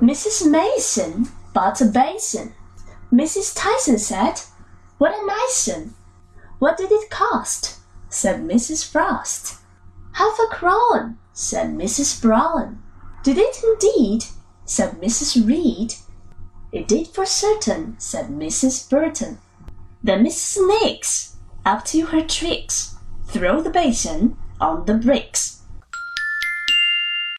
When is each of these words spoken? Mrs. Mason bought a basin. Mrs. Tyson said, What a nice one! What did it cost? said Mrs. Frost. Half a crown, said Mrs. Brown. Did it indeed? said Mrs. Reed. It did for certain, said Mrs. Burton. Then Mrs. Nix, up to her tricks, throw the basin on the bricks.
Mrs. 0.00 0.50
Mason 0.50 1.28
bought 1.52 1.82
a 1.82 1.84
basin. 1.84 2.54
Mrs. 3.12 3.54
Tyson 3.54 3.98
said, 3.98 4.40
What 4.96 5.12
a 5.12 5.26
nice 5.26 5.68
one! 5.68 5.94
What 6.58 6.78
did 6.78 6.90
it 6.90 7.10
cost? 7.10 7.78
said 8.08 8.40
Mrs. 8.40 8.90
Frost. 8.90 9.58
Half 10.12 10.38
a 10.38 10.46
crown, 10.46 11.18
said 11.34 11.76
Mrs. 11.76 12.20
Brown. 12.22 12.82
Did 13.22 13.36
it 13.36 13.62
indeed? 13.62 14.24
said 14.64 15.02
Mrs. 15.02 15.46
Reed. 15.46 15.94
It 16.72 16.88
did 16.88 17.08
for 17.08 17.26
certain, 17.26 17.96
said 17.98 18.28
Mrs. 18.28 18.88
Burton. 18.88 19.38
Then 20.02 20.24
Mrs. 20.24 20.66
Nix, 20.66 21.36
up 21.66 21.84
to 21.86 22.06
her 22.06 22.22
tricks, 22.22 22.94
throw 23.26 23.60
the 23.60 23.68
basin 23.68 24.38
on 24.60 24.86
the 24.86 24.94
bricks. 24.94 25.59